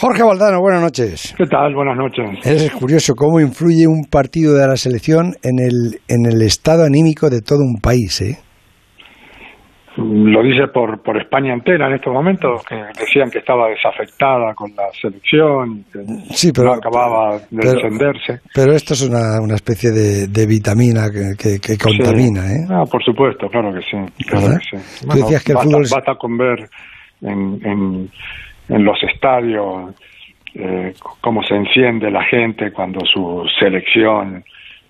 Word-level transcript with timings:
Jorge 0.00 0.22
Valdano, 0.22 0.60
buenas 0.60 0.80
noches. 0.82 1.34
¿Qué 1.36 1.46
tal? 1.46 1.74
Buenas 1.74 1.96
noches. 1.96 2.24
Es 2.46 2.70
curioso 2.72 3.14
cómo 3.14 3.38
influye 3.40 3.86
un 3.86 4.04
partido 4.10 4.54
de 4.54 4.66
la 4.66 4.76
selección 4.76 5.34
en 5.42 5.58
el, 5.58 6.00
en 6.08 6.24
el 6.26 6.40
estado 6.42 6.84
anímico 6.84 7.28
de 7.28 7.42
todo 7.42 7.58
un 7.60 7.80
país, 7.82 8.20
¿eh? 8.22 8.38
Lo 9.96 10.42
dice 10.42 10.68
por, 10.72 11.02
por 11.02 11.20
España 11.20 11.52
entera 11.52 11.88
en 11.88 11.94
estos 11.96 12.14
momentos, 12.14 12.62
que 12.64 12.76
decían 12.98 13.28
que 13.30 13.40
estaba 13.40 13.68
desafectada 13.68 14.54
con 14.54 14.70
la 14.74 14.84
selección, 14.98 15.84
que 15.92 15.98
Sí, 16.34 16.52
pero- 16.54 16.68
no 16.68 16.74
acababa 16.74 17.36
de 17.50 17.58
pero- 17.60 17.72
encenderse. 17.72 18.40
Pero 18.54 18.72
esto 18.72 18.94
es 18.94 19.02
una, 19.02 19.38
una 19.42 19.56
especie 19.56 19.90
de, 19.90 20.28
de 20.28 20.46
vitamina 20.46 21.08
que, 21.10 21.34
que- 21.36 21.58
que 21.58 21.76
contamina, 21.76 22.42
Sí. 22.42 22.52
¿eh? 22.54 22.66
Ah, 22.70 22.84
por 22.90 23.02
supuesto, 23.04 23.48
claro 23.48 23.70
que 23.74 23.80
sí. 23.82 24.24
Claro 24.26 24.46
que 24.58 24.78
sí. 24.78 25.06
Tú 25.06 25.16
decías 25.18 25.44
que 25.44 25.52
el 25.52 25.56
basta, 25.56 25.68
fútbol 25.70 25.82
es- 25.82 25.90
basta 25.90 26.14
con 26.14 26.38
ver 26.38 26.70
en, 27.22 27.60
en, 27.66 28.10
en 28.70 28.84
los 28.84 28.96
estadios 29.02 29.94
eh, 30.54 30.92
cómo 31.20 31.42
se 31.42 31.54
enciende 31.54 32.10
la 32.10 32.24
gente 32.24 32.72
cuando 32.72 33.00
su 33.06 33.44
selección 33.58 34.42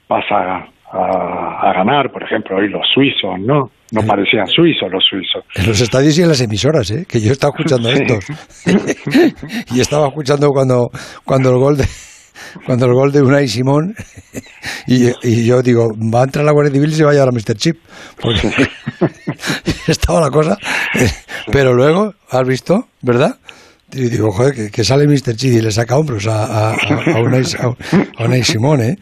pasa 0.07 0.67
a, 0.93 1.71
a 1.71 1.73
ganar. 1.75 2.11
Por 2.11 2.23
ejemplo, 2.23 2.57
hoy 2.57 2.69
los 2.69 2.87
suizos, 2.95 3.39
¿no? 3.41 3.71
No 3.93 4.03
parecían 4.07 4.47
suizos 4.47 4.91
los 4.91 5.05
suizos. 5.05 5.45
En 5.57 5.67
los 5.67 5.81
estadios 5.81 6.17
y 6.19 6.23
en 6.23 6.29
las 6.29 6.41
emisoras, 6.41 6.91
¿eh? 6.93 7.05
Que 7.09 7.21
yo 7.21 7.33
estaba 7.33 7.53
escuchando 7.57 7.91
Sí. 7.91 7.99
esto. 8.01 8.19
y 9.75 9.81
estaba 9.81 10.07
escuchando 10.09 10.49
cuando, 10.51 10.91
cuando 11.25 11.51
el 11.51 11.59
gol 11.59 11.77
de 11.77 11.85
cuando 12.65 12.87
el 12.87 12.95
gol 12.95 13.13
de 13.13 13.21
Unai 13.23 13.47
Simón 13.49 13.95
y, 14.87 15.09
y 15.23 15.47
yo 15.47 15.61
digo, 15.63 15.89
va 16.13 16.21
a 16.23 16.25
entrar 16.25 16.45
la 16.45 16.53
Guardia 16.53 16.73
Civil 16.73 16.91
y 16.91 16.95
se 16.95 17.05
va 17.05 17.11
a 17.11 17.13
llevar 17.13 17.29
a 17.29 17.33
Mr. 17.33 17.55
Chip. 17.55 17.77
Porque 18.21 18.49
estaba 19.89 20.21
la 20.23 20.31
cosa. 20.31 20.57
Pero 21.53 21.75
luego, 21.75 22.15
¿has 22.31 22.47
visto? 22.49 22.87
¿Verdad? 23.03 23.37
Y 23.93 24.09
digo, 24.09 24.31
joder, 24.31 24.71
que, 24.71 24.85
sale 24.85 25.07
Mr. 25.07 25.35
Chip 25.35 25.53
y 25.53 25.61
le 25.61 25.73
saca 25.73 25.97
hombros 25.97 26.27
a, 26.29 26.71
a, 26.71 26.75
a, 26.75 28.25
Unai, 28.25 28.45
Simón, 28.45 28.83
¿eh? 28.83 28.97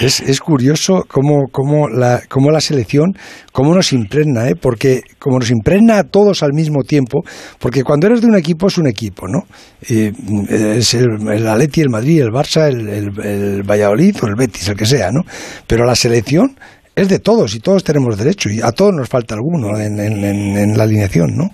Es, 0.00 0.20
es 0.20 0.40
curioso 0.40 1.04
cómo, 1.08 1.44
cómo, 1.50 1.88
la, 1.88 2.20
cómo 2.28 2.50
la 2.50 2.60
selección, 2.60 3.14
cómo 3.52 3.74
nos 3.74 3.92
impregna, 3.92 4.48
¿eh? 4.48 4.54
Porque 4.60 5.02
como 5.18 5.38
nos 5.38 5.50
impregna 5.50 5.98
a 5.98 6.04
todos 6.04 6.42
al 6.42 6.52
mismo 6.52 6.82
tiempo, 6.82 7.22
porque 7.58 7.84
cuando 7.84 8.06
eres 8.06 8.20
de 8.20 8.26
un 8.26 8.36
equipo 8.36 8.66
es 8.66 8.76
un 8.76 8.86
equipo, 8.86 9.26
¿no? 9.28 9.44
Mm, 9.88 10.44
es 10.50 10.94
el, 10.94 11.28
el 11.32 11.46
Atleti, 11.46 11.80
el 11.80 11.90
Madrid, 11.90 12.20
el 12.20 12.30
Barça, 12.30 12.68
el, 12.68 12.88
el, 12.88 13.62
Valladolid 13.62 14.16
o 14.22 14.26
el 14.26 14.34
Betis, 14.36 14.68
el 14.68 14.76
que 14.76 14.86
sea, 14.86 15.10
¿no? 15.10 15.22
Pero 15.66 15.86
la 15.86 15.94
selección 15.94 16.56
es 16.94 17.08
de 17.08 17.18
todos 17.18 17.54
y 17.54 17.60
todos 17.60 17.82
tenemos 17.82 18.18
derecho 18.18 18.50
y 18.50 18.60
a 18.60 18.72
todos 18.72 18.92
nos 18.92 19.08
falta 19.08 19.34
alguno 19.34 19.78
en, 19.78 19.98
en 19.98 20.76
la 20.76 20.84
alineación, 20.84 21.34
¿no? 21.34 21.50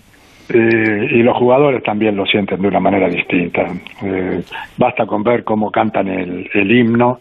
Eh, 0.52 1.06
y 1.12 1.22
los 1.22 1.36
jugadores 1.36 1.82
también 1.84 2.16
lo 2.16 2.26
sienten 2.26 2.60
de 2.60 2.68
una 2.68 2.80
manera 2.80 3.08
distinta. 3.08 3.62
Eh, 4.02 4.42
basta 4.76 5.06
con 5.06 5.22
ver 5.22 5.44
cómo 5.44 5.70
cantan 5.70 6.08
el, 6.08 6.48
el 6.52 6.70
himno 6.70 7.20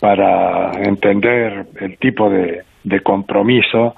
para 0.00 0.72
entender 0.82 1.66
el 1.80 1.96
tipo 1.98 2.28
de, 2.28 2.62
de 2.82 3.00
compromiso 3.00 3.94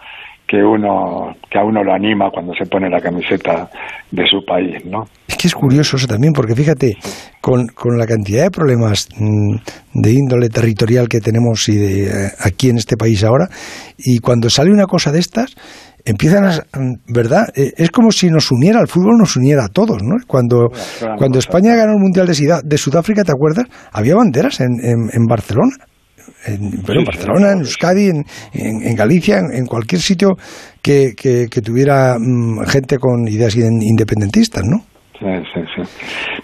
que 0.48 0.56
uno 0.56 1.36
que 1.50 1.58
a 1.58 1.64
uno 1.64 1.84
lo 1.84 1.92
anima 1.92 2.30
cuando 2.30 2.54
se 2.54 2.64
pone 2.64 2.88
la 2.88 3.00
camiseta 3.00 3.68
de 4.10 4.26
su 4.26 4.44
país, 4.46 4.82
¿no? 4.86 5.04
Es 5.28 5.36
que 5.36 5.46
es 5.46 5.54
curioso 5.54 5.96
eso 5.96 6.06
también, 6.06 6.32
porque 6.32 6.54
fíjate, 6.54 6.96
con, 7.40 7.66
con 7.68 7.98
la 7.98 8.06
cantidad 8.06 8.44
de 8.44 8.50
problemas 8.50 9.08
mm, 9.18 9.56
de 9.92 10.10
índole 10.10 10.48
territorial 10.48 11.06
que 11.06 11.20
tenemos 11.20 11.68
y 11.68 11.76
de, 11.76 12.04
eh, 12.06 12.30
aquí 12.42 12.70
en 12.70 12.78
este 12.78 12.96
país 12.96 13.22
ahora, 13.24 13.48
y 13.98 14.20
cuando 14.20 14.48
sale 14.48 14.70
una 14.70 14.86
cosa 14.86 15.12
de 15.12 15.18
estas, 15.18 15.54
empiezan 16.08 16.44
a, 16.44 16.50
¿verdad? 17.08 17.48
Eh, 17.54 17.72
es 17.76 17.90
como 17.90 18.10
si 18.10 18.28
nos 18.30 18.50
uniera, 18.50 18.80
el 18.80 18.88
fútbol 18.88 19.16
nos 19.18 19.36
uniera 19.36 19.64
a 19.64 19.68
todos, 19.68 20.02
¿no? 20.02 20.16
Cuando, 20.26 20.68
cuando. 21.16 21.38
España 21.38 21.74
ganó 21.76 21.92
el 21.92 21.98
Mundial 22.00 22.26
de, 22.26 22.34
Sida- 22.34 22.62
de 22.64 22.76
Sudáfrica, 22.78 23.22
¿te 23.24 23.32
acuerdas? 23.32 23.66
Había 23.92 24.14
banderas 24.16 24.60
en, 24.60 24.72
en, 24.82 25.08
en 25.12 25.24
Barcelona. 25.26 25.72
En, 26.46 26.82
pero 26.86 27.00
en 27.00 27.04
Barcelona, 27.06 27.52
en. 27.52 27.58
Euskadi, 27.60 28.08
en, 28.10 28.24
en, 28.54 28.94
Galicia, 28.94 29.38
en, 29.38 29.66
cualquier 29.66 30.00
sitio 30.00 30.36
que, 30.82 31.12
que, 31.16 31.46
que 31.50 31.60
tuviera 31.60 32.16
mm, 32.18 32.64
gente 32.66 32.96
con 32.98 33.26
ideas 33.28 33.56
in- 33.56 33.82
independentistas, 33.82 34.62
¿no? 34.64 34.78
Sí, 35.18 35.26
sí, 35.52 35.60
sí. 35.76 35.82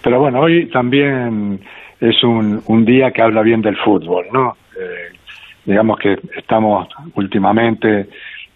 Pero 0.03 0.19
bueno, 0.19 0.41
hoy 0.41 0.69
también 0.71 1.59
es 2.01 2.23
un, 2.23 2.61
un 2.67 2.83
día 2.85 3.11
que 3.13 3.21
habla 3.21 3.41
bien 3.41 3.61
del 3.61 3.75
fútbol, 3.85 4.25
¿no? 4.33 4.51
Eh, 4.77 5.15
digamos 5.65 5.97
que 6.01 6.15
estamos 6.37 6.87
últimamente 7.15 8.07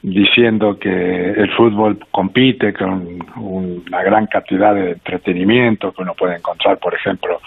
diciendo 0.02 0.78
que 0.80 0.90
el 1.32 1.52
fútbol 1.56 2.00
compite 2.12 2.74
con 2.74 3.06
una 3.38 4.02
gran 4.04 4.28
cantidad 4.28 4.74
de 4.74 4.92
entretenimiento 4.92 5.92
que 5.92 6.02
uno 6.04 6.14
puede 6.14 6.38
encontrar, 6.38 6.78
por 6.78 6.94
ejemplo, 6.94 7.40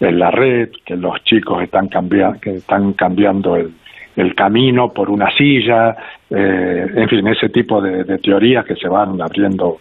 en 0.00 0.18
la 0.18 0.30
red, 0.30 0.70
que 0.86 0.96
los 0.96 1.22
chicos 1.24 1.62
están, 1.62 1.88
cambia 1.88 2.32
que 2.40 2.54
están 2.56 2.94
cambiando 2.94 3.56
el, 3.56 3.72
el 4.16 4.34
camino 4.34 4.90
por 4.92 5.10
una 5.10 5.30
silla, 5.36 5.96
eh, 6.30 6.86
en 6.94 7.08
fin, 7.08 7.26
ese 7.28 7.50
tipo 7.50 7.80
de, 7.82 8.04
de 8.04 8.18
teorías 8.18 8.64
que 8.64 8.74
se 8.76 8.88
van 8.88 9.20
abriendo 9.20 9.76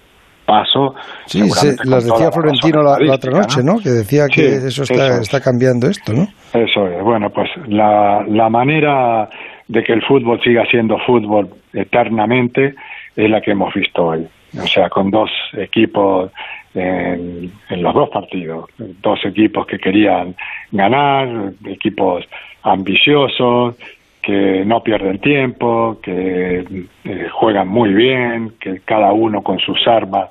paso. 0.45 0.95
Sí, 1.27 1.41
se- 1.49 1.75
las 1.89 2.05
decía 2.05 2.31
Florentino 2.31 2.81
la, 2.83 2.97
la 2.99 3.15
otra 3.15 3.31
noche, 3.31 3.61
¿no? 3.63 3.79
Que 3.79 3.89
decía 3.89 4.27
que 4.27 4.41
Sí, 4.59 4.67
eso 4.67 4.83
está, 4.83 5.07
eso 5.07 5.21
está 5.21 5.39
cambiando 5.41 5.87
esto, 5.87 6.13
¿no? 6.13 6.23
Eso 6.53 6.87
es. 6.87 7.01
Bueno, 7.03 7.29
pues 7.29 7.49
la, 7.67 8.23
la 8.27 8.49
manera 8.49 9.27
de 9.67 9.83
que 9.83 9.91
el 9.93 10.01
fútbol 10.03 10.39
siga 10.41 10.65
siendo 10.71 10.97
fútbol 11.05 11.49
eternamente 11.81 12.75
es 13.15 13.29
la 13.29 13.41
que 13.41 13.51
hemos 13.51 13.73
visto 13.73 14.05
hoy. 14.05 14.27
O 14.57 14.67
sea, 14.67 14.89
con 14.89 15.11
dos 15.11 15.29
equipos 15.53 16.31
en, 16.73 17.51
los 17.69 17.93
dos 17.93 18.09
partidos, 18.09 18.69
dos 18.77 19.19
equipos 19.25 19.65
que 19.65 19.77
querían 19.77 20.35
ganar, 20.71 21.53
equipos 21.65 22.25
ambiciosos, 22.63 23.75
que 24.21 24.63
no 24.65 24.83
pierden 24.83 25.19
tiempo, 25.19 25.99
que 26.01 26.65
eh, 27.05 27.27
juegan 27.31 27.67
muy 27.67 27.93
bien, 27.93 28.53
que 28.59 28.81
cada 28.83 29.11
uno 29.13 29.41
con 29.41 29.59
sus 29.59 29.87
armas 29.87 30.29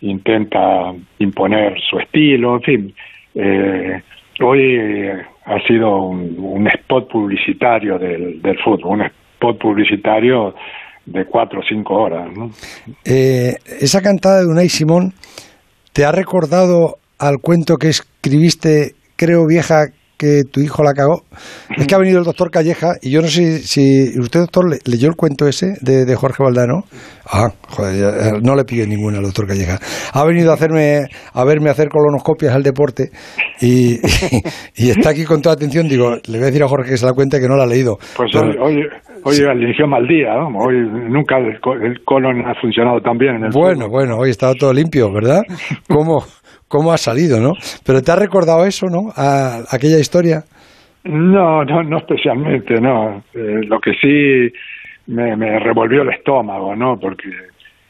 intenta 0.00 0.92
imponer 1.18 1.80
su 1.80 1.98
estilo, 1.98 2.56
en 2.56 2.62
fin. 2.62 2.94
Eh, 3.34 4.02
hoy 4.40 4.76
eh, 4.78 5.22
ha 5.44 5.60
sido 5.66 6.02
un, 6.02 6.36
un 6.38 6.66
spot 6.68 7.10
publicitario 7.10 7.98
del, 7.98 8.40
del 8.40 8.58
fútbol, 8.58 9.00
un 9.00 9.02
spot 9.02 9.58
publicitario 9.58 10.54
de 11.06 11.24
cuatro 11.26 11.60
o 11.60 11.62
cinco 11.68 11.94
horas. 11.94 12.28
¿no? 12.36 12.50
Eh, 13.04 13.56
esa 13.80 14.00
cantada 14.00 14.40
de 14.40 14.46
Unai 14.46 14.68
Simón, 14.68 15.14
¿te 15.92 16.04
ha 16.04 16.12
recordado 16.12 16.98
al 17.18 17.38
cuento 17.38 17.76
que 17.76 17.88
escribiste, 17.88 18.94
creo 19.16 19.46
vieja, 19.46 19.86
que 20.22 20.42
tu 20.50 20.60
hijo 20.60 20.82
la 20.84 20.92
cagó? 20.92 21.22
Es 21.76 21.86
que 21.86 21.94
ha 21.94 21.98
venido 21.98 22.18
el 22.20 22.24
doctor 22.24 22.50
Calleja 22.50 22.92
y 23.02 23.10
yo 23.10 23.20
no 23.20 23.28
sé 23.28 23.58
si 23.58 24.18
usted, 24.18 24.40
doctor, 24.40 24.70
le- 24.70 24.78
leyó 24.84 25.08
el 25.08 25.16
cuento 25.16 25.48
ese 25.48 25.74
de, 25.80 26.04
de 26.04 26.14
Jorge 26.14 26.42
Valdano. 26.42 26.84
Ah, 27.30 27.48
joder, 27.68 27.94
ya, 28.00 28.08
eh, 28.08 28.40
no 28.42 28.54
le 28.54 28.64
pido 28.64 28.86
ninguna 28.86 29.18
al 29.18 29.24
doctor 29.24 29.46
Calleja. 29.46 29.78
Ha 30.12 30.24
venido 30.24 30.50
a 30.50 30.54
hacerme, 30.54 31.06
a 31.34 31.44
verme 31.44 31.70
hacer 31.70 31.88
colonoscopias 31.88 32.54
al 32.54 32.62
deporte 32.62 33.10
y, 33.60 33.94
y, 34.76 34.90
está 34.90 35.10
aquí 35.10 35.24
con 35.24 35.42
toda 35.42 35.54
atención. 35.54 35.88
Digo, 35.88 36.10
le 36.14 36.38
voy 36.38 36.42
a 36.42 36.46
decir 36.46 36.62
a 36.62 36.68
Jorge 36.68 36.90
que 36.90 36.96
se 36.96 37.06
la 37.06 37.12
cuente 37.12 37.40
que 37.40 37.48
no 37.48 37.56
la 37.56 37.64
ha 37.64 37.66
leído. 37.66 37.96
Pues 38.16 38.30
Pero- 38.32 38.64
hoy, 38.64 38.76
hoy, 38.76 38.86
hoy 39.24 39.36
eligió 39.50 39.86
mal 39.86 40.06
día, 40.06 40.34
hoy 40.58 40.74
nunca 41.10 41.38
el, 41.38 41.58
co- 41.60 41.74
el 41.74 42.02
colon 42.04 42.40
ha 42.46 42.54
funcionado 42.60 43.00
tan 43.00 43.16
bien 43.18 43.36
en 43.36 43.44
el 43.44 43.50
Bueno, 43.52 43.86
fútbol. 43.86 43.90
bueno, 43.90 44.16
hoy 44.18 44.30
estaba 44.30 44.54
todo 44.54 44.72
limpio, 44.72 45.12
¿verdad? 45.12 45.40
¿Cómo, 45.88 46.24
cómo 46.72 46.90
ha 46.90 46.96
salido, 46.96 47.38
no? 47.38 47.52
Pero 47.84 48.00
te 48.02 48.10
ha 48.12 48.16
recordado 48.16 48.64
eso, 48.64 48.86
¿no? 48.88 49.12
A 49.14 49.58
aquella 49.70 49.98
historia. 49.98 50.42
No, 51.04 51.64
no, 51.66 51.82
no 51.82 51.98
especialmente, 51.98 52.80
no. 52.80 53.22
Eh, 53.34 53.60
lo 53.66 53.78
que 53.78 53.92
sí 54.00 54.50
me, 55.12 55.36
me 55.36 55.58
revolvió 55.58 56.00
el 56.00 56.08
estómago, 56.08 56.74
¿no? 56.74 56.98
Porque 56.98 57.28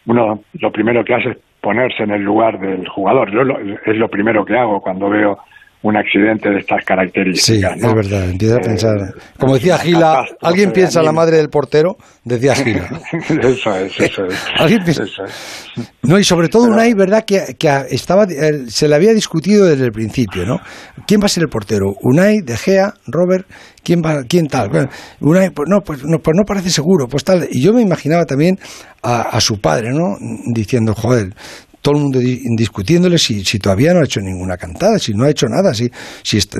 uno 0.06 0.41
lo 0.54 0.72
primero 0.72 1.04
que 1.04 1.15
hace 1.15 1.28
es 1.31 1.37
ponerse 1.60 2.03
en 2.03 2.10
el 2.10 2.22
lugar 2.22 2.59
del 2.59 2.88
jugador. 2.88 3.31
Yo 3.31 3.44
lo- 3.44 3.60
es 3.60 3.97
lo 3.97 4.09
primero 4.09 4.44
que 4.44 4.56
hago 4.59 4.81
cuando 4.81 5.09
veo 5.09 5.38
un 5.82 5.97
accidente 5.97 6.48
de 6.48 6.59
estas 6.59 6.79
Sí, 6.81 6.84
características. 6.87 7.76
¿no? 7.79 7.88
es 7.88 7.94
verdad. 7.94 8.31
Empieza 8.31 8.55
a 8.55 8.58
Eh, 8.58 8.62
pensar. 8.64 9.14
Como 9.38 9.55
decía 9.55 9.79
Gila, 9.79 10.25
alguien 10.40 10.70
piensa 10.73 11.00
en 11.00 11.06
la 11.06 11.12
madre 11.12 11.38
del 11.38 11.49
portero, 11.49 11.96
decía 12.25 12.55
Gila. 12.55 12.88
eso 13.43 13.76
es, 13.76 13.99
eso 14.00 14.25
es. 14.26 14.44
Alguien 14.58 14.84
piensa- 14.84 15.02
Eso 15.02 15.25
es. 15.25 15.90
No, 16.02 16.19
y 16.19 16.25
sobre 16.25 16.49
todo 16.49 16.64
Unai, 16.64 16.94
¿verdad? 16.94 17.25
Que, 17.25 17.56
que 17.58 17.69
estaba, 17.90 18.25
eh, 18.25 18.64
se 18.69 18.87
le 18.88 18.94
había 18.94 19.12
discutido 19.12 19.67
desde 19.67 19.84
el 19.87 19.93
principio, 19.93 20.44
¿no? 20.46 20.58
¿Quién 21.06 21.20
va 21.20 21.26
a 21.26 21.29
ser 21.29 21.43
el 21.44 21.49
portero? 21.49 21.94
¿Unai, 22.02 22.40
De 22.43 22.56
Gea, 22.56 22.94
Robert? 23.06 23.46
¿Quién, 23.82 24.02
va, 24.05 24.23
quién 24.28 24.46
tal? 24.49 24.69
Bueno, 24.69 24.88
Unai, 25.20 25.50
pues 25.50 25.69
no, 25.69 25.81
pues 25.81 26.05
no, 26.05 26.19
pues 26.19 26.37
no 26.37 26.44
parece 26.44 26.70
seguro, 26.70 27.08
pues 27.08 27.25
tal. 27.25 27.49
Y 27.50 27.61
yo 27.62 27.73
me 27.73 27.82
imaginaba 27.82 28.25
también 28.26 28.58
a, 29.02 29.23
a 29.23 29.40
su 29.40 29.61
padre, 29.61 29.90
¿no? 29.90 30.17
Diciendo, 30.52 30.94
joder, 30.94 31.35
todo 31.82 31.96
el 31.96 32.00
mundo 32.02 32.19
di- 32.20 32.40
discutiéndole 32.56 33.19
si, 33.19 33.44
si 33.44 33.58
todavía 33.58 33.93
no 33.93 34.00
ha 34.00 34.05
hecho 34.05 34.20
ninguna 34.20 34.56
cantada, 34.56 34.99
si 34.99 35.12
no 35.14 35.25
ha 35.25 35.31
hecho 35.31 35.46
nada, 35.49 35.75
si, 35.75 35.88
si 36.23 36.38
está- 36.38 36.58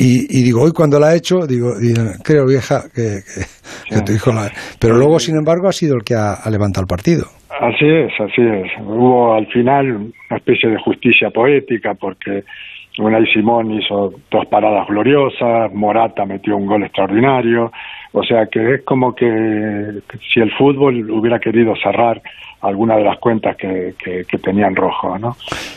y, 0.00 0.38
y 0.38 0.42
digo, 0.44 0.62
hoy 0.62 0.72
cuando 0.72 0.98
la 0.98 1.08
ha 1.08 1.14
hecho, 1.16 1.46
digo, 1.46 1.72
creo 2.24 2.46
vieja 2.46 2.84
que, 2.94 3.20
que- 3.22 3.94
que 3.94 4.00
tu 4.02 4.12
hijo 4.12 4.32
la... 4.32 4.50
Pero 4.80 4.96
luego, 4.96 5.18
sin 5.18 5.36
embargo, 5.36 5.68
ha 5.68 5.72
sido 5.72 5.96
el 5.96 6.02
que 6.04 6.14
ha, 6.14 6.34
ha 6.34 6.50
levantado 6.50 6.82
el 6.82 6.88
partido. 6.88 7.26
Así 7.60 7.84
es, 7.86 8.12
así 8.20 8.40
es. 8.42 8.70
Hubo 8.86 9.34
al 9.34 9.46
final 9.48 9.90
una 9.96 10.36
especie 10.36 10.70
de 10.70 10.76
justicia 10.78 11.30
poética 11.30 11.94
porque 11.94 12.44
Unai 12.98 13.24
Simón 13.32 13.72
hizo 13.72 14.12
dos 14.30 14.46
paradas 14.48 14.86
gloriosas, 14.88 15.72
Morata 15.74 16.24
metió 16.24 16.56
un 16.56 16.66
gol 16.66 16.84
extraordinario, 16.84 17.72
o 18.12 18.22
sea 18.22 18.46
que 18.46 18.74
es 18.74 18.82
como 18.82 19.14
que 19.14 20.00
si 20.32 20.40
el 20.40 20.50
fútbol 20.52 21.10
hubiera 21.10 21.38
querido 21.38 21.74
cerrar 21.76 22.22
alguna 22.60 22.96
de 22.96 23.04
las 23.04 23.18
cuentas 23.18 23.56
que, 23.56 23.94
que, 23.98 24.38
tenían 24.38 24.74
rojo, 24.74 25.18
¿no? 25.18 25.36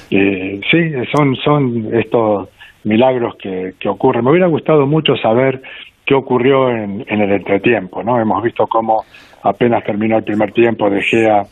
Y 0.09 0.61
sí, 0.71 0.91
son, 1.13 1.35
son 1.35 1.89
estos 1.93 2.49
milagros 2.83 3.35
que, 3.35 3.73
que 3.79 3.87
ocurren. 3.87 4.23
Me 4.25 4.31
hubiera 4.31 4.47
gustado 4.47 4.87
mucho 4.87 5.15
saber 5.17 5.61
qué 6.05 6.15
ocurrió 6.15 6.69
en, 6.69 7.05
en 7.07 7.21
el 7.21 7.31
entretiempo, 7.33 8.03
¿no? 8.03 8.19
Hemos 8.19 8.41
visto 8.41 8.65
cómo 8.65 9.03
apenas 9.43 9.83
terminó 9.83 10.17
el 10.17 10.23
primer 10.23 10.51
tiempo, 10.53 10.89
De 10.89 11.01
Gea 11.01 11.45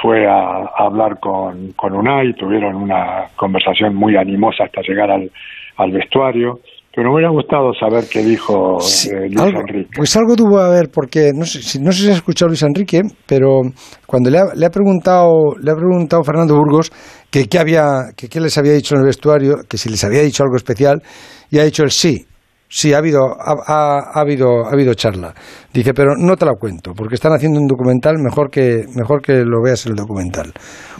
fue 0.00 0.26
a, 0.26 0.70
hablar 0.78 1.18
con, 1.20 1.72
con 1.72 1.94
Unai, 1.94 2.32
tuvieron 2.34 2.76
una 2.76 3.26
conversación 3.36 3.94
muy 3.94 4.16
animosa 4.16 4.64
hasta 4.64 4.82
llegar 4.82 5.10
al 5.10 5.90
vestuario. 5.92 6.60
Pero 6.94 7.10
me 7.10 7.14
hubiera 7.14 7.30
gustado 7.30 7.72
saber 7.78 8.04
qué 8.10 8.20
dijo 8.24 8.78
eh, 8.78 9.28
Luis 9.30 9.54
Enrique. 9.54 9.90
Pues 9.96 10.16
algo 10.16 10.34
tuvo 10.34 10.58
a 10.58 10.68
ver, 10.70 10.88
porque 10.92 11.30
no 11.32 11.44
sé, 11.44 11.78
no 11.80 11.92
sé 11.92 12.02
si 12.02 12.08
ha 12.08 12.14
escuchado 12.14 12.48
Luis 12.48 12.62
Enrique, 12.62 13.02
pero 13.26 13.60
cuando 14.06 14.28
le 14.28 14.38
ha, 14.38 14.54
le 14.56 14.66
ha 14.66 14.70
preguntado 14.70 15.54
le 15.62 15.70
ha 15.70 15.76
preguntado 15.76 16.24
Fernando 16.24 16.56
Burgos 16.56 16.90
que 17.30 17.48
qué 17.48 17.58
había 17.60 18.10
que 18.16 18.28
qué 18.28 18.40
les 18.40 18.58
había 18.58 18.72
dicho 18.72 18.96
en 18.96 19.02
el 19.02 19.06
vestuario, 19.06 19.58
que 19.68 19.78
si 19.78 19.88
les 19.88 20.02
había 20.02 20.22
dicho 20.22 20.42
algo 20.42 20.56
especial, 20.56 21.00
y 21.48 21.58
ha 21.58 21.64
dicho 21.64 21.84
el 21.84 21.92
sí. 21.92 22.26
Sí, 22.72 22.94
ha 22.94 22.98
habido, 22.98 23.34
ha, 23.36 24.12
habido, 24.14 24.64
ha 24.64 24.72
habido 24.72 24.94
charla. 24.94 25.34
Dice, 25.74 25.92
pero 25.92 26.14
no 26.16 26.36
te 26.36 26.46
la 26.46 26.54
cuento, 26.54 26.92
porque 26.96 27.16
están 27.16 27.32
haciendo 27.32 27.58
un 27.58 27.66
documental, 27.66 28.14
mejor 28.22 28.48
que, 28.48 28.86
mejor 28.96 29.20
que 29.20 29.42
lo 29.44 29.60
veas 29.60 29.86
el 29.86 29.96
documental. 29.96 30.54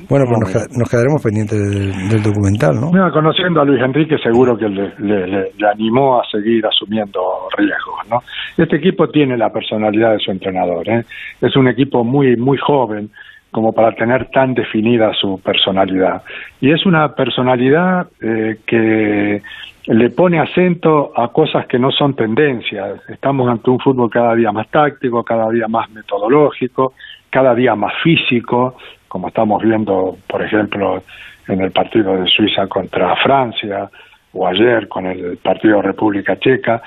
Bueno, 0.09 0.25
pues 0.27 0.67
nos, 0.77 0.91
quedaremos 0.91 1.23
pendientes 1.23 1.57
del, 1.57 2.23
documental, 2.25 2.75
¿no? 2.75 2.91
conociendo 3.13 3.61
a 3.61 3.65
Luis 3.65 3.81
Enrique, 3.81 4.19
seguro 4.19 4.59
que 4.59 4.69
le, 4.69 4.91
le, 4.99 5.69
animó 5.73 6.21
a 6.21 6.25
seguir 6.29 6.67
asumiendo 6.67 7.21
riesgos, 7.57 8.01
¿no? 8.11 8.19
Este 8.59 8.75
equipo 8.79 9.07
tiene 9.07 9.37
la 9.37 9.51
personalidad 9.51 10.15
de 10.15 10.19
su 10.19 10.33
entrenador, 10.33 10.89
¿eh? 10.89 11.05
Es 11.41 11.55
un 11.55 11.69
equipo 11.69 12.03
muy, 12.03 12.37
muy 12.37 12.59
joven, 12.59 13.11
como 13.53 13.73
para 13.73 13.93
tener 13.93 14.29
tan 14.31 14.55
definida 14.55 15.13
su 15.13 15.41
personalidad. 15.41 16.23
Y 16.61 16.73
es 16.73 16.85
una 16.85 17.15
personalidad 17.15 18.09
eh, 18.21 18.57
que 18.67 19.41
le 19.87 20.11
pone 20.11 20.39
acento 20.39 21.13
a 21.17 21.29
cosas 21.29 21.67
que 21.67 21.79
no 21.79 21.91
son 21.91 22.15
tendencias. 22.15 23.01
Estamos 23.09 23.49
ante 23.49 23.71
un 23.71 23.79
fútbol 23.79 24.11
cada 24.11 24.35
día 24.35 24.53
más 24.53 24.69
táctico, 24.69 25.25
cada 25.25 25.49
día 25.51 25.69
más 25.69 25.91
metodológico, 25.91 26.95
cada 27.31 27.55
día 27.55 27.75
más 27.75 27.95
físico, 28.03 28.77
como 29.09 29.29
estamos 29.29 29.63
viendo, 29.63 30.17
por 30.29 30.43
ejemplo, 30.43 31.03
en 31.49 31.61
el 31.61 31.71
partido 31.71 32.17
de 32.17 32.27
Suiza 32.29 32.67
contra 32.67 33.17
Francia 33.17 33.91
o 34.33 34.47
ayer 34.47 34.87
con 34.89 35.07
el 35.07 35.39
partido 35.39 35.77
de 35.77 35.83
República 35.83 36.39
Checa. 36.39 36.83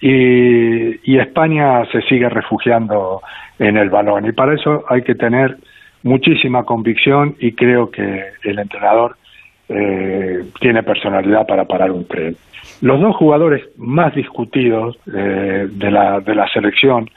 Y, 0.00 1.12
y 1.12 1.18
España 1.18 1.84
se 1.92 2.02
sigue 2.02 2.28
refugiando 2.28 3.20
en 3.58 3.76
el 3.76 3.90
balón. 3.90 4.26
Y 4.26 4.32
para 4.32 4.54
eso 4.54 4.84
hay 4.88 5.02
que 5.02 5.14
tener 5.14 5.56
muchísima 6.02 6.64
convicción 6.64 7.36
y 7.40 7.52
creo 7.52 7.90
que 7.90 8.24
el 8.44 8.58
entrenador 8.58 9.16
eh, 9.68 10.44
tiene 10.60 10.82
personalidad 10.82 11.46
para 11.46 11.64
parar 11.64 11.90
un 11.90 12.06
tren. 12.06 12.36
Los 12.80 13.00
dos 13.00 13.16
jugadores 13.16 13.64
más 13.76 14.14
discutidos 14.14 14.96
eh, 15.14 15.68
de, 15.70 15.90
la, 15.90 16.20
de 16.20 16.34
la 16.34 16.48
selección 16.48 17.08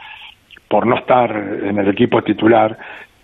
por 0.68 0.86
no 0.86 0.98
estar 0.98 1.32
en 1.32 1.78
el 1.78 1.88
equipo 1.90 2.22
titular 2.22 2.78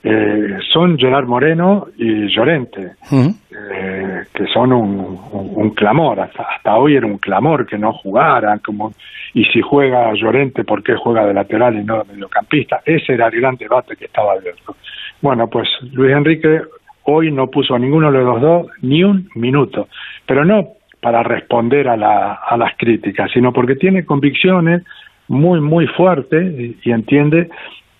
eh, 0.04 0.60
son 0.72 0.98
Gerard 0.98 1.26
Moreno 1.26 1.88
y 1.98 2.28
Llorente, 2.28 2.94
eh, 3.12 4.24
que 4.34 4.46
son 4.54 4.72
un, 4.72 5.20
un, 5.34 5.70
clamor. 5.72 6.20
Hasta, 6.20 6.44
hasta, 6.44 6.76
hoy 6.78 6.96
era 6.96 7.08
un 7.08 7.18
clamor 7.18 7.66
que 7.66 7.78
no 7.78 7.92
jugaran, 7.94 8.60
como 8.60 8.94
y 9.34 9.44
si 9.46 9.60
juega 9.62 10.14
Llorente, 10.14 10.64
¿por 10.64 10.84
qué 10.84 10.96
juega 10.96 11.26
de 11.26 11.34
lateral 11.34 11.76
y 11.78 11.84
no 11.84 12.04
de 12.04 12.14
mediocampista? 12.14 12.82
Ese 12.86 13.16
era 13.16 13.28
el 13.28 13.42
gran 13.42 13.58
debate 13.58 13.96
que 13.96 14.06
estaba 14.06 14.34
abierto. 14.34 14.78
Bueno, 15.22 15.50
pues 15.50 15.68
Luis 15.92 16.12
Enrique 16.16 16.62
hoy 17.10 17.32
no 17.32 17.48
puso 17.48 17.74
a 17.74 17.80
ninguno 17.80 18.12
de 18.12 18.20
los 18.20 18.42
dos 18.42 18.68
ni 18.82 19.04
un 19.04 19.30
minuto, 19.36 19.88
pero 20.26 20.44
no 20.44 20.68
para 21.00 21.24
responder 21.24 21.88
a, 21.88 21.96
la, 21.96 22.34
a 22.34 22.58
las 22.58 22.76
críticas, 22.78 23.32
sino 23.32 23.54
porque 23.54 23.76
tiene 23.76 24.06
convicciones 24.06 24.84
muy, 25.30 25.62
muy 25.62 25.88
fuertes 25.88 26.76
y, 26.84 26.92
entiende 26.92 27.50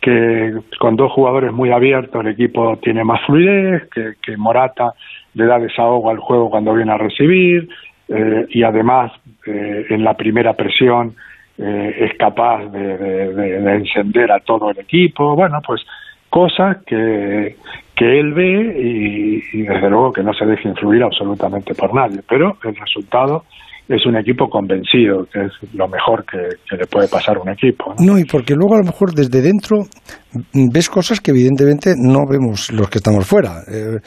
que 0.02 0.54
con 0.80 0.96
dos 0.96 1.12
jugadores 1.12 1.54
muy 1.54 1.72
abiertos 1.72 2.22
el 2.22 2.32
equipo 2.32 2.78
tiene 2.82 3.04
más 3.04 3.22
fluidez, 3.26 3.90
que, 3.90 4.38
Morata 4.38 4.94
le 5.34 5.46
da 5.46 5.60
desahogo 5.60 6.10
al 6.10 6.20
juego 6.20 6.50
cuando 6.50 6.74
viene 6.74 6.92
a 6.92 6.98
recibir 6.98 7.70
eh, 8.10 8.46
y 8.50 8.64
además 8.64 9.12
eh, 9.46 9.86
en 9.90 10.04
la 10.04 10.16
primera 10.16 10.54
presión 10.54 11.16
eh, 11.58 11.96
es 12.00 12.18
capaz 12.18 12.66
de, 12.72 12.98
de, 13.34 13.74
encender 13.76 14.32
a 14.32 14.40
todo 14.40 14.70
el 14.70 14.80
equipo. 14.80 15.36
Bueno, 15.36 15.60
pues 15.66 15.82
cosas 16.30 16.78
que, 16.86 17.56
que 17.98 18.20
él 18.20 18.34
ve 18.34 19.42
y, 19.54 19.64
desde 19.64 19.90
luego 19.90 20.12
que 20.12 20.22
no 20.22 20.32
se 20.34 20.46
deje 20.46 20.70
influir 20.70 21.04
absolutamente 21.04 21.74
por 21.74 21.94
nadie, 21.94 22.22
pero 22.30 22.54
el 22.64 22.76
resultado 22.76 23.44
es 23.90 24.06
un 24.06 24.18
equipo 24.18 24.50
convencido, 24.50 25.26
que 25.32 25.46
es 25.46 25.74
lo 25.74 25.88
mejor 25.88 26.26
que, 26.26 26.76
le 26.76 26.86
puede 26.88 27.08
pasar 27.08 27.38
a 27.38 27.40
un 27.40 27.50
equipo. 27.50 27.96
¿no? 28.00 28.20
y 28.20 28.26
porque 28.26 28.54
luego 28.54 28.76
a 28.76 28.80
lo 28.80 28.84
mejor 28.84 29.14
desde 29.14 29.42
dentro 29.42 29.78
ves 30.54 30.90
cosas 30.90 31.22
que 31.22 31.32
evidentemente 31.32 31.94
no 31.98 32.26
vemos 32.30 32.72
los 32.74 32.90
que 32.90 32.98
estamos 32.98 33.26
fuera. 33.26 33.62
Eh, 33.72 34.00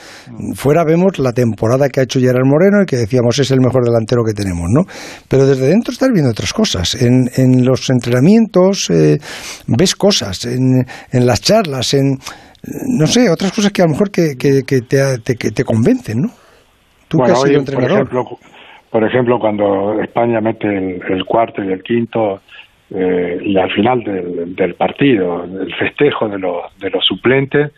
fuera 0.55 0.85
vemos 0.85 1.19
la 1.19 1.33
temporada 1.33 1.89
que 1.89 2.01
ha 2.01 2.03
hecho 2.03 2.21
Gerard 2.21 2.45
Moreno 2.45 2.83
y 2.83 2.87
que 2.87 2.97
decíamos 2.97 3.39
es 3.39 3.51
el 3.51 3.61
mejor 3.61 3.83
delantero 3.83 4.23
que 4.23 4.35
tenemos, 4.35 4.67
¿no? 4.69 4.83
Pero 5.29 5.47
desde 5.47 5.69
dentro 5.69 5.93
estás 5.93 6.11
viendo 6.13 6.31
otras 6.31 6.53
cosas. 6.53 6.95
En, 7.01 7.31
en 7.37 7.65
los 7.65 7.89
entrenamientos 7.89 8.91
eh, 8.91 9.17
ves 9.67 9.97
cosas, 9.97 10.45
en, 10.45 10.85
en 11.11 11.27
las 11.27 11.41
charlas, 11.41 11.95
en 11.95 12.19
no 12.63 13.07
sé, 13.07 13.31
otras 13.31 13.53
cosas 13.53 13.73
que 13.73 13.83
a 13.83 13.87
lo 13.87 13.93
mejor 13.93 14.11
que, 14.11 14.37
que, 14.39 14.63
que 14.67 14.83
te, 14.83 15.37
que 15.37 15.51
te 15.51 15.65
convencen, 15.65 16.23
¿no? 16.23 16.29
Tú 17.09 17.19
que 17.19 17.33
has 17.33 17.43
sido 17.43 17.61
entrenador. 17.61 18.09
Por 18.09 18.19
ejemplo, 18.19 18.39
por 18.91 19.05
ejemplo, 19.05 19.39
cuando 19.39 20.01
España 20.01 20.41
mete 20.41 20.69
el, 20.69 21.25
cuarto 21.25 21.63
y 21.65 21.73
el 21.73 21.83
quinto, 21.83 22.41
eh, 22.91 23.39
y 23.43 23.57
al 23.57 23.71
final 23.73 24.03
del, 24.03 24.55
del, 24.55 24.75
partido, 24.75 25.45
el 25.45 25.75
festejo 25.77 26.29
de 26.29 26.39
los, 26.39 26.79
de 26.79 26.91
los 26.91 27.05
suplentes, 27.05 27.73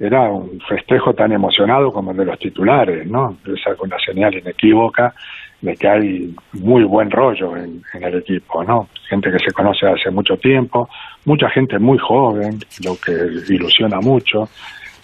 era 0.00 0.22
un 0.22 0.60
festejo 0.68 1.14
tan 1.14 1.32
emocionado 1.32 1.92
como 1.92 2.10
el 2.10 2.16
de 2.16 2.24
los 2.24 2.38
titulares, 2.38 3.06
¿no? 3.06 3.36
Esa 3.46 3.80
una 3.80 3.96
señal 4.04 4.34
inequívoca 4.34 5.14
de 5.64 5.76
que 5.76 5.88
hay 5.88 6.34
muy 6.52 6.84
buen 6.84 7.10
rollo 7.10 7.56
en, 7.56 7.82
el 7.94 8.14
equipo, 8.18 8.62
¿no? 8.62 8.88
Gente 9.08 9.30
que 9.30 9.38
se 9.38 9.50
conoce 9.52 9.86
hace 9.86 10.10
mucho 10.10 10.36
tiempo, 10.36 10.88
mucha 11.24 11.48
gente 11.48 11.78
muy 11.78 11.96
joven, 11.96 12.58
lo 12.84 12.96
que 12.96 13.12
ilusiona 13.52 13.98
mucho, 14.00 14.48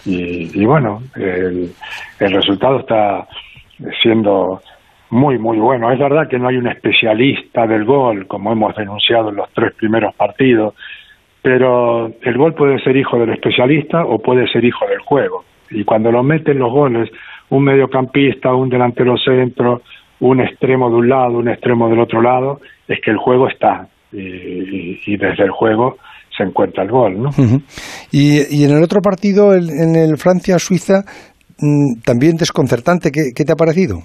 y, 0.05 0.65
bueno, 0.65 1.03
el, 1.15 1.71
el 2.19 2.31
resultado 2.31 2.79
está 2.79 3.27
siendo 4.01 4.61
muy, 5.11 5.37
muy 5.37 5.59
bueno. 5.59 5.91
Es 5.91 5.99
verdad 5.99 6.27
que 6.27 6.39
no 6.39 6.47
hay 6.47 6.57
un 6.57 6.67
especialista 6.67 7.67
del 7.67 7.85
gol, 7.85 8.27
como 8.27 8.51
hemos 8.51 8.75
denunciado 8.75 9.29
en 9.29 9.35
los 9.35 9.49
tres 9.53 9.73
primeros 9.73 10.15
partidos, 10.15 10.73
pero 11.41 12.11
el 12.21 12.37
gol 12.37 12.53
puede 12.53 12.79
ser 12.79 12.97
hijo 12.97 13.19
del 13.19 13.31
especialista 13.31 14.03
o 14.05 14.19
puede 14.19 14.47
ser 14.47 14.63
hijo 14.65 14.87
del 14.87 14.99
juego. 14.99 15.43
Y 15.69 15.83
cuando 15.83 16.11
lo 16.11 16.23
meten 16.23 16.59
los 16.59 16.71
goles, 16.71 17.09
un 17.49 17.63
mediocampista, 17.63 18.53
un 18.53 18.69
delantero 18.69 19.17
centro, 19.17 19.81
un 20.21 20.39
extremo 20.39 20.89
de 20.89 20.95
un 20.95 21.09
lado, 21.09 21.37
un 21.39 21.49
extremo 21.49 21.89
del 21.89 21.99
otro 21.99 22.21
lado, 22.21 22.59
es 22.87 22.99
que 23.01 23.11
el 23.11 23.17
juego 23.17 23.47
está 23.47 23.87
y, 24.13 25.17
desde 25.17 25.43
el 25.43 25.51
juego 25.51 25.97
se 26.35 26.43
encuentra 26.43 26.83
el 26.83 26.91
gol, 26.91 27.21
¿no? 27.21 27.29
y, 28.11 28.63
en 28.63 28.71
el 28.71 28.83
otro 28.83 29.01
partido, 29.01 29.53
en 29.53 29.95
el 29.95 30.17
Francia-Suiza, 30.17 31.03
mm, 31.59 32.01
también 32.05 32.37
desconcertante, 32.37 33.11
¿qué, 33.11 33.43
te 33.43 33.51
ha 33.51 33.55
parecido? 33.55 33.99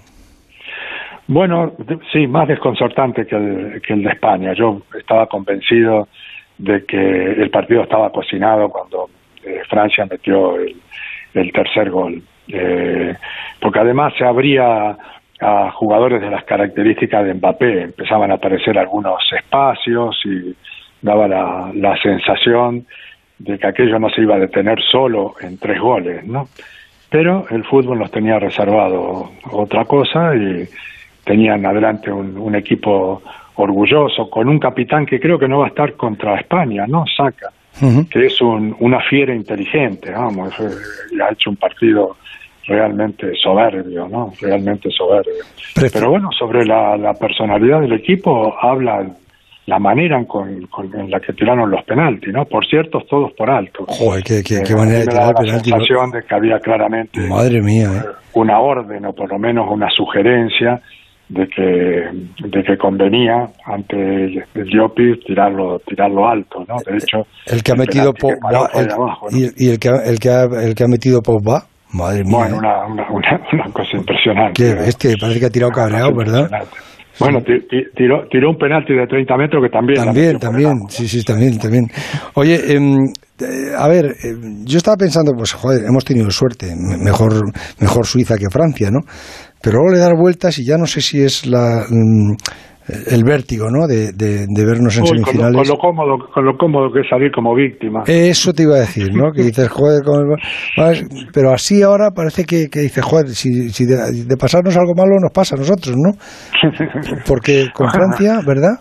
Bueno, 1.28 1.72
sí, 2.12 2.26
más 2.26 2.48
desconcertante 2.48 3.26
que 3.26 3.36
el, 3.36 3.82
que 3.82 3.94
el 3.94 4.02
de 4.02 4.10
España. 4.10 4.52
Yo 4.56 4.82
estaba 4.98 5.26
convencido 5.26 6.08
de 6.56 6.84
que 6.84 6.96
el 6.96 7.50
partido 7.50 7.82
estaba 7.82 8.10
cocinado 8.10 8.68
cuando 8.68 9.10
eh, 9.44 9.60
Francia 9.68 10.06
metió 10.08 10.56
el, 10.56 10.76
el 11.34 11.52
tercer 11.52 11.90
gol. 11.90 12.22
Eh, 12.48 13.12
porque 13.60 13.80
además 13.80 14.12
se 14.16 14.24
abría 14.24 14.96
a 15.40 15.70
jugadores 15.72 16.20
de 16.20 16.30
las 16.30 16.44
características 16.44 17.24
de 17.24 17.34
Mbappé. 17.34 17.82
Empezaban 17.82 18.30
a 18.30 18.34
aparecer 18.34 18.78
algunos 18.78 19.20
espacios 19.32 20.20
y 20.24 20.54
daba 21.02 21.28
la, 21.28 21.70
la 21.74 21.96
sensación 22.00 22.86
de 23.38 23.58
que 23.58 23.66
aquello 23.66 23.98
no 23.98 24.08
se 24.10 24.22
iba 24.22 24.36
a 24.36 24.40
detener 24.40 24.80
solo 24.82 25.34
en 25.40 25.58
tres 25.58 25.78
goles, 25.80 26.24
¿no? 26.24 26.48
Pero 27.10 27.46
el 27.50 27.64
fútbol 27.64 27.98
nos 27.98 28.10
tenía 28.10 28.38
reservado 28.38 29.30
otra 29.52 29.84
cosa 29.84 30.34
y 30.34 30.66
tenían 31.24 31.64
adelante 31.66 32.10
un, 32.10 32.36
un 32.38 32.54
equipo 32.54 33.22
orgulloso, 33.56 34.28
con 34.28 34.48
un 34.48 34.58
capitán 34.58 35.06
que 35.06 35.18
creo 35.18 35.38
que 35.38 35.48
no 35.48 35.58
va 35.58 35.66
a 35.66 35.68
estar 35.68 35.94
contra 35.94 36.38
España, 36.38 36.86
¿no? 36.86 37.04
Saca, 37.06 37.50
que 38.10 38.26
es 38.26 38.40
un, 38.40 38.74
una 38.80 39.00
fiera 39.00 39.34
inteligente, 39.34 40.12
vamos, 40.12 40.58
eh, 40.60 41.22
ha 41.22 41.32
hecho 41.32 41.50
un 41.50 41.56
partido 41.56 42.16
realmente 42.66 43.32
soberbio, 43.42 44.08
¿no? 44.08 44.30
Realmente 44.40 44.88
soberbio. 44.90 45.44
Pero 45.74 46.10
bueno, 46.10 46.28
sobre 46.38 46.64
la, 46.64 46.96
la 46.96 47.12
personalidad 47.14 47.80
del 47.80 47.92
equipo 47.92 48.54
habla 48.60 49.06
la 49.66 49.78
manera 49.80 50.24
con, 50.26 50.48
en 50.48 51.10
la 51.10 51.18
que 51.18 51.32
tiraron 51.32 51.70
los 51.70 51.84
penaltis, 51.84 52.32
¿no? 52.32 52.44
Por 52.44 52.64
cierto, 52.66 53.00
todos 53.08 53.32
por 53.36 53.50
alto. 53.50 53.84
Joder, 53.88 54.22
qué, 54.22 54.42
qué, 54.42 54.62
qué 54.64 54.72
eh, 54.72 54.76
manera 54.76 54.98
de 55.00 55.06
tirar 55.06 55.34
penalti. 55.34 55.70
La 55.70 55.76
sensación 55.78 56.10
de 56.12 56.22
que 56.22 56.34
había 56.34 56.58
claramente 56.60 57.28
Madre 57.28 57.60
mía, 57.60 57.88
¿eh? 57.88 58.02
una 58.34 58.60
orden 58.60 59.04
o 59.06 59.12
por 59.12 59.30
lo 59.30 59.38
menos 59.38 59.66
una 59.68 59.88
sugerencia 59.90 60.80
de 61.28 61.48
que 61.48 62.46
de 62.46 62.62
que 62.62 62.76
convenía 62.78 63.48
ante 63.64 63.96
el, 63.96 64.44
el 64.54 65.18
tirarlo 65.26 65.80
tirarlo 65.80 66.28
alto, 66.28 66.64
¿no? 66.68 66.76
De 66.86 66.98
hecho, 66.98 67.26
el 67.46 67.64
que 67.64 67.72
ha 67.72 67.74
metido 67.74 68.12
Pogba 68.12 68.70
y, 69.32 69.68
el 69.68 69.78
que 69.80 69.88
el 69.88 70.20
que 70.20 70.30
ha, 70.30 70.44
el 70.44 70.74
que 70.76 70.84
ha 70.84 70.88
metido 70.88 71.20
Pogba 71.22 71.64
Madre 71.92 72.24
mía. 72.24 72.36
Bueno, 72.36 72.56
¿eh? 72.56 72.58
una, 72.58 72.86
una, 72.86 73.06
una, 73.10 73.72
cosa 73.72 73.96
impresionante. 73.96 74.62
Qué 74.62 74.74
bestia, 74.74 75.14
parece 75.20 75.40
que 75.40 75.46
ha 75.46 75.50
tirado 75.50 75.72
cabreado, 75.72 76.14
¿verdad? 76.16 76.50
Bueno, 77.18 77.38
tiró, 77.94 78.28
tiró 78.30 78.50
un 78.50 78.58
penalti 78.58 78.92
de 78.92 79.06
30 79.06 79.36
metros 79.36 79.62
que 79.62 79.70
también. 79.70 80.04
También, 80.04 80.38
también, 80.38 80.72
sí, 80.88 81.08
sí, 81.08 81.24
también, 81.24 81.58
también. 81.58 81.86
Oye, 82.34 82.74
em, 82.74 82.98
eh, 83.40 83.72
a 83.76 83.88
ver, 83.88 84.14
em, 84.22 84.64
yo 84.66 84.76
estaba 84.76 84.98
pensando, 84.98 85.32
pues, 85.34 85.54
joder, 85.54 85.84
hemos 85.88 86.04
tenido 86.04 86.30
suerte, 86.30 86.74
mejor, 86.76 87.32
mejor 87.80 88.06
Suiza 88.06 88.36
que 88.36 88.50
Francia, 88.50 88.90
¿no? 88.90 89.00
Pero 89.62 89.78
luego 89.78 89.94
le 89.94 89.98
dar 89.98 90.14
vueltas 90.14 90.58
y 90.58 90.66
ya 90.66 90.76
no 90.76 90.86
sé 90.86 91.00
si 91.00 91.22
es 91.22 91.46
la. 91.46 91.86
El 92.88 93.24
vértigo, 93.24 93.66
¿no? 93.68 93.88
De, 93.88 94.12
de, 94.12 94.64
vernos 94.64 94.96
en 94.98 95.06
semifinales. 95.06 95.56
Con 95.56 95.68
lo, 95.68 95.76
cómodo, 95.76 96.18
con 96.32 96.44
lo 96.44 96.56
cómodo 96.56 96.92
que 96.92 97.00
es 97.00 97.08
salir 97.08 97.32
como 97.32 97.52
víctima. 97.54 98.04
Eso 98.06 98.52
te 98.52 98.62
iba 98.62 98.76
a 98.76 98.80
decir, 98.80 99.12
¿no? 99.12 99.32
que 99.32 99.42
dices, 99.42 99.68
joder, 99.68 100.02
pero 101.32 101.50
así 101.50 101.82
ahora 101.82 102.10
parece 102.14 102.44
que, 102.44 102.68
que 102.70 102.80
dices, 102.80 103.04
joder, 103.04 103.28
si, 103.28 103.70
si 103.70 103.86
de, 103.86 104.36
pasarnos 104.36 104.76
algo 104.76 104.94
malo 104.94 105.16
nos 105.20 105.32
pasa 105.32 105.56
a 105.56 105.58
nosotros, 105.58 105.96
¿no? 105.96 106.12
Porque 107.26 107.66
con 107.74 107.90
Francia, 107.90 108.38
¿verdad? 108.46 108.78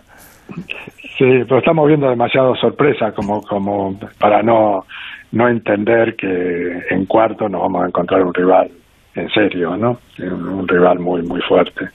Sí, 1.18 1.26
pero 1.48 1.60
estamos 1.60 1.88
viendo 1.88 2.10
demasiado 2.10 2.54
sorpresa 2.56 3.12
como, 3.16 3.42
como 3.42 3.98
para 4.20 4.44
no, 4.44 4.84
no 5.32 5.50
entender 5.50 6.16
que 6.16 6.28
en 6.92 7.06
cuarto 7.06 7.50
nos 7.50 7.62
vamos 7.62 7.84
a 7.84 7.88
encontrar 7.88 8.22
un 8.22 8.34
rival 8.34 8.70
en 9.16 9.30
serio, 9.30 9.78
¿no? 9.78 9.98
Un 10.20 10.68
rival 10.68 11.00
muy, 11.00 11.22
muy 11.24 11.42
fuerte. 11.42 11.86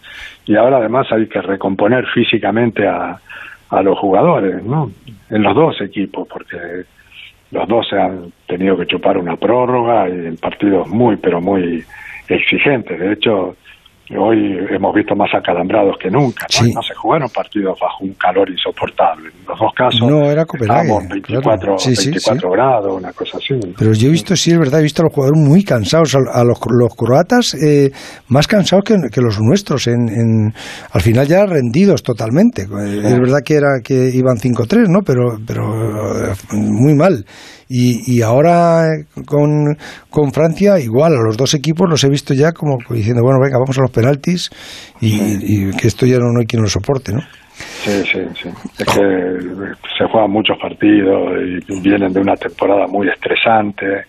Y 0.51 0.57
ahora 0.57 0.79
además 0.79 1.07
hay 1.13 1.29
que 1.29 1.41
recomponer 1.41 2.05
físicamente 2.09 2.85
a, 2.85 3.21
a 3.69 3.83
los 3.83 3.97
jugadores, 3.97 4.61
¿no? 4.65 4.91
En 5.31 5.45
los 5.45 5.55
dos 5.55 5.81
equipos, 5.81 6.27
porque 6.27 6.57
los 7.53 7.69
dos 7.69 7.89
se 7.89 7.97
han 7.97 8.33
tenido 8.49 8.77
que 8.77 8.85
chupar 8.87 9.17
una 9.17 9.37
prórroga 9.37 10.09
y 10.09 10.27
en 10.27 10.37
partidos 10.39 10.89
muy, 10.89 11.19
pero 11.19 11.41
muy 11.41 11.85
exigentes. 12.27 12.99
De 12.99 13.13
hecho, 13.13 13.55
Hoy 14.19 14.59
hemos 14.71 14.93
visto 14.93 15.15
más 15.15 15.31
acalambrados 15.33 15.97
que 16.03 16.11
nunca. 16.11 16.47
¿no? 16.75 16.83
se 16.83 16.95
jugaron 16.95 17.29
partidos 17.29 17.79
bajo 17.81 18.05
un 18.05 18.15
calor 18.15 18.51
insoportable. 18.51 19.29
En 19.29 19.47
los 19.47 19.59
dos 19.59 19.73
casos 19.73 20.01
no, 20.01 20.29
era 20.29 20.45
24, 20.45 21.77
24 21.87 22.51
grados, 22.51 22.93
una 22.97 23.13
cosa 23.13 23.39
así. 23.39 23.55
Pero 23.79 23.93
yo 23.93 24.09
he 24.09 24.11
visto, 24.11 24.35
sí, 24.35 24.51
es 24.51 24.59
verdad, 24.59 24.81
he 24.81 24.83
visto 24.83 25.03
a 25.03 25.05
los 25.05 25.15
jugadores 25.15 25.41
muy 25.41 25.63
cansados. 25.63 26.17
A 26.17 26.43
los, 26.43 26.59
los 26.69 26.95
croatas 26.97 27.55
eh, 27.55 27.91
más 28.29 28.49
cansados 28.49 28.85
que, 28.85 28.97
que 29.13 29.21
los 29.21 29.39
nuestros. 29.41 29.87
En, 29.87 30.09
en, 30.09 30.55
al 30.93 31.01
final 31.03 31.29
ya 31.29 31.47
rendidos 31.47 32.03
totalmente. 32.03 32.63
Es 32.63 33.21
verdad 33.21 33.39
que, 33.45 33.55
era, 33.55 33.81
que 33.85 34.11
iban 34.13 34.37
5-3, 34.37 34.89
¿no? 34.89 35.03
Pero, 35.03 35.39
pero 35.47 36.31
eh, 36.31 36.35
muy 36.53 36.95
mal. 36.95 37.25
Y, 37.73 38.17
y 38.17 38.23
ahora 38.23 38.83
con, 39.27 39.77
con, 40.11 40.33
Francia, 40.33 40.81
igual, 40.81 41.13
a 41.15 41.23
los 41.23 41.37
dos 41.37 41.55
equipos 41.55 41.89
los 41.89 42.03
he 42.03 42.09
visto 42.09 42.35
ya 42.35 42.51
como 42.51 42.79
diciendo, 42.91 43.23
bueno, 43.23 43.39
venga, 43.41 43.59
vamos 43.59 43.79
a 43.79 43.83
los 43.83 43.93
penaltis 44.01 44.51
y, 45.01 45.71
que 45.77 45.89
esto 45.89 46.07
ya 46.07 46.19
no, 46.19 46.39
hay 46.39 46.47
quien 46.47 46.63
lo 46.63 46.69
soporte, 46.69 47.13
¿no? 47.13 47.21
Sí, 47.85 48.03
sí, 48.11 48.21
sí. 48.35 48.49
Es 48.79 48.87
que 48.87 49.75
se 49.99 50.05
juegan 50.07 50.31
muchos 50.31 50.59
partidos 50.59 51.33
y 51.69 51.81
vienen 51.81 52.13
de 52.13 52.21
una 52.21 52.35
temporada 52.35 52.87
muy 52.87 53.09
estresante. 53.09 54.05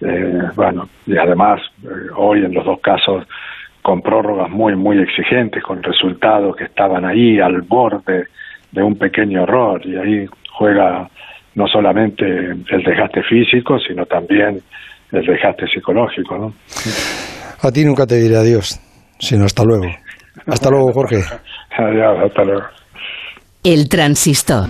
Eh, 0.00 0.42
bueno, 0.56 0.88
y 1.06 1.16
además, 1.16 1.60
eh, 1.84 1.88
hoy 2.16 2.44
en 2.44 2.54
los 2.54 2.64
dos 2.64 2.80
casos, 2.80 3.26
con 3.82 4.00
prórrogas 4.00 4.50
muy, 4.50 4.74
muy 4.76 4.98
exigentes, 4.98 5.62
con 5.62 5.82
resultados 5.82 6.56
que 6.56 6.64
estaban 6.64 7.04
ahí 7.04 7.38
al 7.38 7.62
borde 7.62 8.24
de 8.72 8.82
un 8.82 8.96
pequeño 8.96 9.42
error, 9.42 9.80
y 9.84 9.96
ahí 9.96 10.26
juega 10.52 11.08
no 11.54 11.66
solamente 11.66 12.24
el 12.24 12.82
desgaste 12.84 13.22
físico, 13.22 13.78
sino 13.78 14.06
también 14.06 14.60
el 15.12 15.26
desgaste 15.26 15.66
psicológico. 15.66 16.38
¿no? 16.38 16.54
A 17.62 17.70
ti 17.70 17.84
nunca 17.84 18.06
te 18.06 18.16
diré 18.16 18.36
adiós, 18.36 18.80
sino 19.20 19.44
hasta 19.44 19.62
luego. 19.64 19.84
Hasta 20.46 20.70
luego, 20.70 20.92
Jorge. 20.92 21.16
Adiós, 21.78 22.18
hasta 22.26 22.44
luego. 22.44 22.62
El 23.62 23.88
transistor. 23.88 24.68